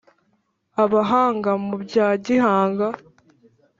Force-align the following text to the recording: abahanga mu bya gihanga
abahanga 0.83 1.51
mu 1.65 1.75
bya 1.83 2.07
gihanga 2.25 2.87